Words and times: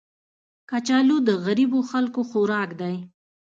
کچالو 0.69 1.17
د 1.27 1.29
غریبو 1.45 1.79
خلکو 1.91 2.21
خوراک 2.29 2.69
دی 2.81 2.95